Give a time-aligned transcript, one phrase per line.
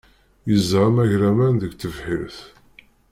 [0.49, 2.37] Yeẓẓa amagraman deg tebḥirt.